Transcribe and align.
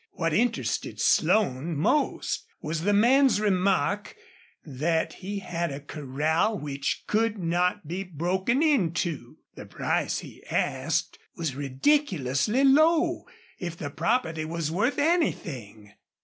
What 0.13 0.33
interested 0.33 0.99
Slone 0.99 1.77
most 1.77 2.47
was 2.59 2.81
the 2.81 2.91
man's 2.91 3.39
remark 3.39 4.15
that 4.65 5.13
he 5.13 5.37
had 5.37 5.69
a 5.71 5.79
corral 5.79 6.57
which 6.57 7.03
could 7.05 7.37
not 7.37 7.87
be 7.87 8.01
broken 8.01 8.63
into. 8.63 9.37
The 9.53 9.67
price 9.67 10.17
he 10.17 10.43
asked 10.47 11.19
was 11.35 11.53
ridiculously 11.53 12.63
low 12.63 13.27
if 13.59 13.77
the 13.77 13.91
property 13.91 14.43
was 14.43 14.71
worth 14.71 14.97
anything. 14.97 15.93